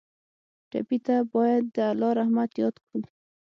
[0.69, 3.01] ټپي ته باید د الله رحمت یاد کړو.